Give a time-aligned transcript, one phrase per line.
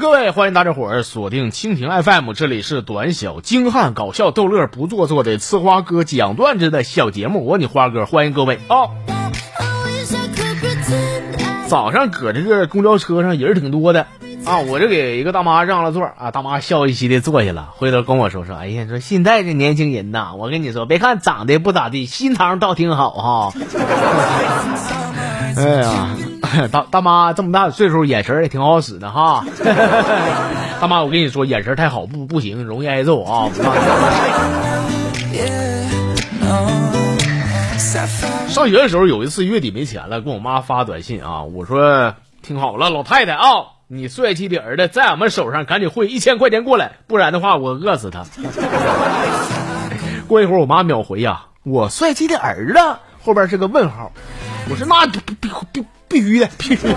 [0.00, 8.86] 各位，欢迎大家伙儿锁定蜻蜓 FM，这里是短小精悍、搞笑逗乐、不做作的呲花哥讲段子的小节目，我你花哥，欢迎各位啊！
[11.66, 14.06] 早上搁这个公交车上人挺多的
[14.44, 23.52] 啊，我就给一个大妈让了座啊，大妈笑嘻嘻的坐下了，回头跟我说说，哎呀，说现在这年轻人呐，我跟你说，别看长得不咋地，心肠倒挺好哈。
[25.56, 26.08] 哎呀，
[26.72, 29.44] 大大妈这么大岁数，眼神也挺好使的哈。
[30.80, 33.50] 大妈，我跟你说，眼神太好不不行，容易挨揍啊。
[38.48, 43.46] 上学的时候有一次月底没钱了，跟我妈发短信啊，我说听好了，老太太啊，
[43.88, 48.24] 你帅气的儿子在俺们手上，赶紧汇一千块钱过来，不然的话我饿死他。
[50.26, 52.78] 过一会儿我妈秒回呀，我帅气的儿子
[53.24, 54.12] 后边是个问号，
[54.70, 56.94] 我说那必必必必须的，必须的。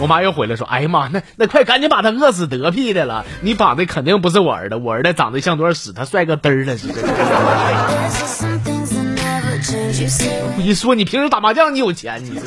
[0.00, 6.94] 我妈又回来说，哎呀妈，那那快赶紧把他饿死得屁的了，你绑的肯定不是我儿子，我儿子长得像坨屎，他帅个嘚儿了似的。
[10.56, 12.40] 我一说你平时打麻将你有钱，你。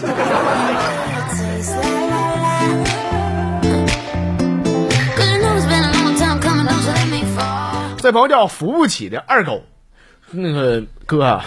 [7.97, 9.63] 这朋友叫扶不起的二狗，
[10.31, 11.39] 那个哥，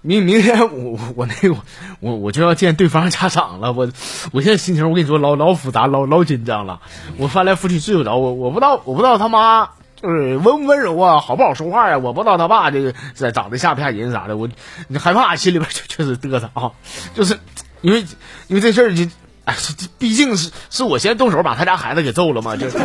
[0.00, 1.56] 明明天我我那个
[2.00, 3.88] 我我就要见对方家长了，我
[4.32, 6.80] 我现在心情我跟你说老老复杂老老紧张了，
[7.16, 9.68] 我翻来覆去睡不着，我我不知道我不知道他妈。
[10.00, 11.98] 就是温不温柔啊，好不好说话呀？
[11.98, 12.92] 我不知道他爸这个
[13.32, 14.48] 长得吓不吓人啥的，我
[14.86, 16.70] 你害怕，心里边就确实嘚瑟啊。
[17.14, 17.36] 就是
[17.80, 18.06] 因为
[18.46, 19.02] 因为这事儿就，
[19.44, 19.56] 哎，
[19.98, 22.68] 毕竟是是我先动手把他家孩子给揍了嘛，就。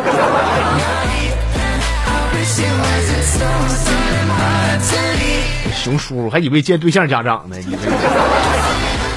[5.72, 7.78] 熊叔还以为见对象家长呢，你这。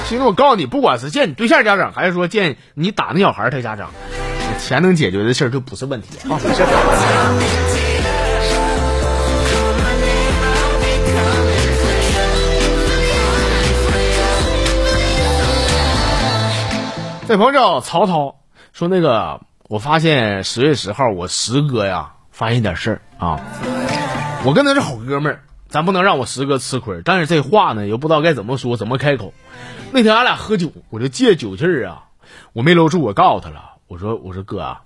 [0.06, 3.90] 其实我告诉你，不管是见你对象家长，还是说见你打那小孩他家长，
[4.58, 6.40] 钱能解决的事儿就不是问题啊。
[17.28, 18.36] 这朋友叫曹操，
[18.72, 23.38] 说那个我发现十月十号我十哥呀发现点事儿啊，
[24.46, 29.34] 我跟他是好哥们儿，咱不能让我十哥吃亏，但是这话呢又不知道该怎么说，怎么开口。
[29.92, 32.04] 那天俺俩喝酒，我就借酒劲儿啊，
[32.52, 34.80] 我没搂住，我告诉他了，我说我说哥啊，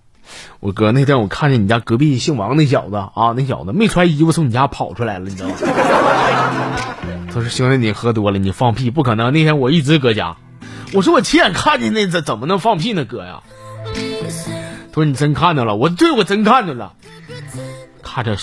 [0.61, 5.55] 我哥那天我看见你家隔壁姓王那小子啊，那小子没穿衣服从你家跑出来了，你知道吗？
[7.33, 10.37] 他说兄弟你喝多了，你放屁，不可能，那天我一直搁家。
[10.93, 13.43] 我说我亲眼看见那怎怎么能放屁呢，哥呀？
[14.93, 16.93] 他说你真看到了，我对我真看见了。
[18.03, 18.37] 看着，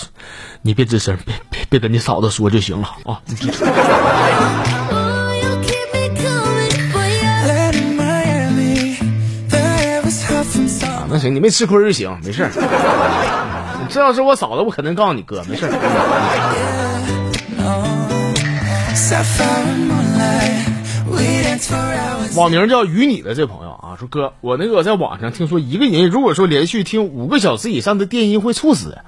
[0.62, 1.34] 你别吱声，别
[1.70, 3.14] 别别跟你嫂子说就行了啊。
[3.14, 3.22] 啊，
[11.08, 12.48] 那行，你没吃亏就行，没事
[13.88, 15.68] 这要是我嫂子，我肯定告诉你哥，没事
[22.36, 28.98] 网名叫与你的这朋友啊，说哥，我那个在网上听说一个人如果说连续听五个小时以上的电音会猝死，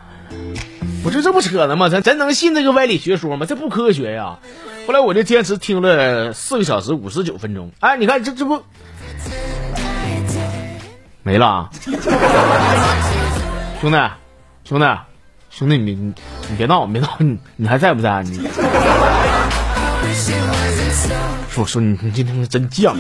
[1.05, 1.89] 我说这不扯呢吗？
[1.89, 3.45] 咱咱能信这个歪理学说吗？
[3.47, 4.39] 这不科学呀！
[4.87, 8.63] 后来我就坚持听了四个小时五十九分钟，哎，你看这这不
[11.23, 11.71] 没了，
[13.81, 13.99] 兄弟，
[14.65, 14.87] 兄弟，
[15.51, 16.15] 兄弟，你你
[16.57, 18.23] 别闹，别闹，你你还在不在？
[18.25, 18.49] 你。
[21.51, 22.93] 说说你你今天真犟。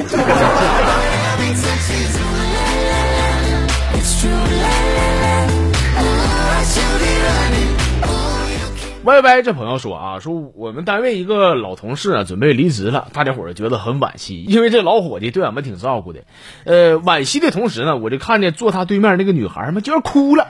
[9.05, 16.21] 歪歪这朋友说啊，说我们单位一个老同事啊准备离职了，大家伙儿觉得很惋惜，因为这老伙计对俺们挺照顾的。
[16.65, 20.47] 呃，惋惜的同时呢，我就看见坐他对面那个女孩嘛，就要哭了。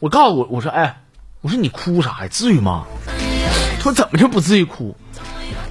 [0.00, 1.00] 我告诉我，我说哎，
[1.40, 2.28] 我说你哭啥呀？
[2.28, 2.84] 至于吗？
[3.78, 4.94] 他说怎么就不至于哭？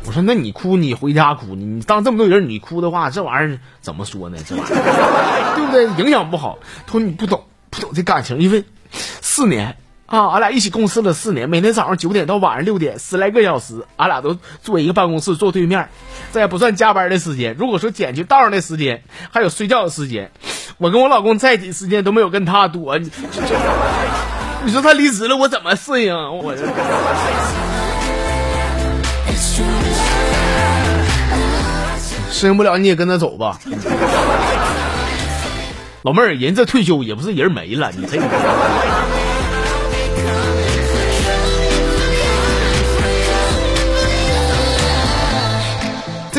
[0.08, 4.40] 我说，那你哭，你回家哭，你当这么多人，你哭的话，这玩意儿怎么说呢？
[4.48, 6.04] 这玩意儿， 对不对？
[6.04, 6.58] 影响不好。
[6.88, 9.78] 他说你不懂，不懂这感情，因为四年
[10.16, 15.90] 啊，俺俩一起共事了四年，每天早上九点到晚上六点，十来个小时，俺俩都坐一个办公室，坐对面，
[16.32, 17.54] 这也不算加班的时间。
[17.60, 20.32] 如果说减去道上的时间，还有睡觉的时间，
[20.78, 22.98] 我跟我老公在一起时间都没有跟他多。
[24.64, 26.16] 你说他离职了，我怎么适应？
[26.16, 26.56] 我。
[32.32, 33.60] 适应不了你也跟他走吧，
[36.04, 38.18] 老妹儿，人这退休也不是人没了，你这。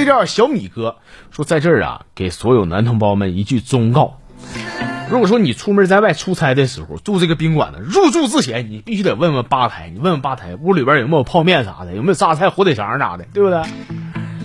[0.06, 0.99] 这叫小米哥
[1.32, 4.20] 说，在这儿啊，给所有男同胞们一句忠告：
[5.11, 13.61] 如果说你出门在外出差的时候住这个宾馆呢，入住之前你必须得问问吧台，你问问吧台屋里边有没有泡面啥的，有没有榨菜、火腿肠啥的，对不对？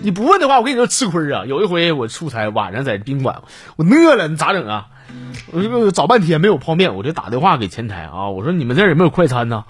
[0.02, 1.46] 你不问的话，我跟你说吃亏啊！
[1.46, 3.44] 有一回我出差晚上在宾馆，
[3.76, 4.88] 我饿了，你咋整啊？
[5.52, 9.64] 我这个找半天没有泡面，我就打电话给前台啊，我说你们这儿有没有快餐呢？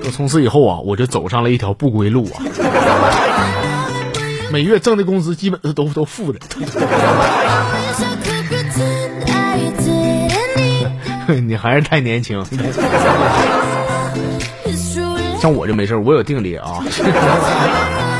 [0.00, 2.38] 说从此以后啊，我就走上了一条不归路啊！
[4.50, 6.40] 每月挣的工资基本都都负的。
[11.44, 12.42] 你还是太年轻，
[15.40, 16.82] 像我就没事我有定力啊。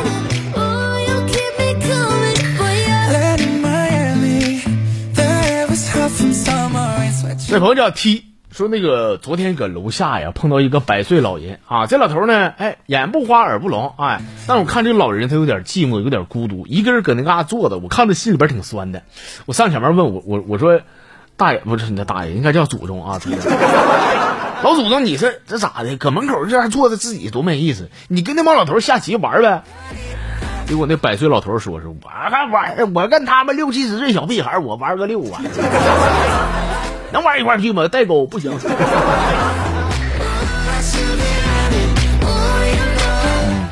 [7.48, 8.24] 这朋友叫 T，
[8.58, 19.04] 说那个昨天搁楼下呀碰到一个百岁老人啊，这老头呢，哎，眼不花耳不聋，哎，但我看这老人他有点寂寞，有点孤独，一个人搁那嘎坐着，我看他心里边挺酸的。
[19.46, 20.80] 我上前面问我，我我说。
[21.36, 23.20] 大爷不是你的大爷，应该叫祖宗啊！
[24.64, 25.96] 老祖宗，你是这咋的？
[25.96, 27.90] 搁门口这样坐着，自己多没意思。
[28.08, 29.62] 你跟那帮老头下棋玩呗。
[30.66, 35.40] 结果那百岁老头说：“是我还玩，我跟他们六七十岁小屁孩，我玩个六啊，
[37.12, 37.88] 能玩一块去吗？
[37.88, 38.52] 代沟不行。”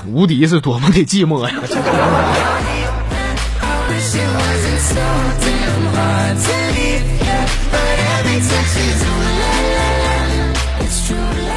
[0.06, 1.52] 无敌是多么的寂寞呀！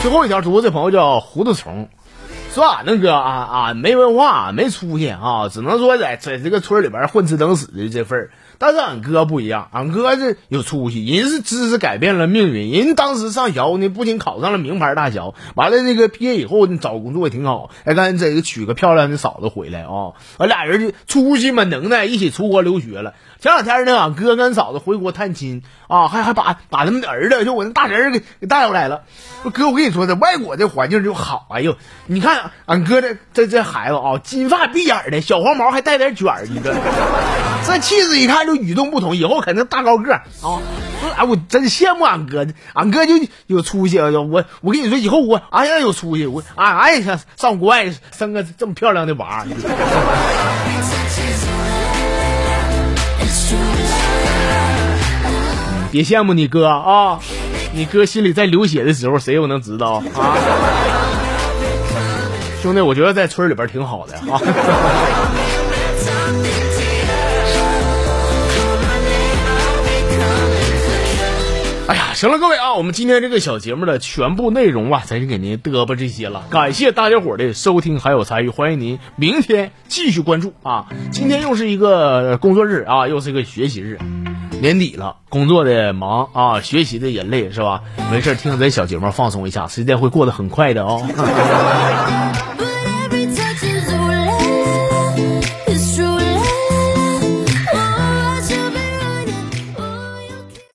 [0.01, 1.87] 最后一条，主播这朋友叫胡子虫，
[2.51, 8.31] 说俺那哥啊啊没文化没出息啊，只能说在在这个村里边混吃等死的这份儿。
[8.57, 12.71] 但是俺哥不一样，俺哥这有出息，人是知识改变了命运。
[12.71, 20.17] 人当时上学呢，不仅考上了名牌大学，完了那个毕业以后找工作也挺好，还赶紧这个娶个漂亮的嫂子回来啊。
[20.39, 23.13] 俺俩人就出息嘛，能耐，一起出国留学了。
[23.39, 29.03] 前两天呢，俺哥跟嫂子回国探亲啊，还还把把他们的儿子，就我那大侄儿给给带回来了。
[29.53, 31.47] 哥，我跟你说，在外国这环境就好。
[31.51, 36.73] 哎呦，你看俺哥这这这孩子啊，金发碧眼的，小黄毛还带点卷儿，你这
[37.65, 40.59] 这气质一看就与众不同，以后肯定大高个啊！
[41.17, 43.13] 哎，我真羡慕俺哥，俺哥就
[43.47, 43.99] 有出息。
[43.99, 49.45] 我我跟你说，以后我俺也有出息，我俺俺也想上国外生个这么漂亮的娃。
[55.91, 57.19] 别羡慕你哥啊！
[57.73, 61.08] 你哥心里在流血的时候，谁又能知道啊？
[62.61, 64.39] 兄弟，我觉得在村里边挺好的啊。
[71.87, 76.43] 哎呀，行了，各位啊，我们今天这个小节目的全部内容啊，咱就给您嘚啵这些了。
[76.51, 80.85] 感谢大家伙的收听还有参与，欢迎您明天继续关注啊！
[81.11, 83.97] 今天又是一个工作日啊，又是一个学习日。
[84.61, 87.83] 年底了，工作的忙啊，学习的也累，是吧？
[88.11, 91.01] 没事听咱小节目放松一下，时间会过得很快的哦。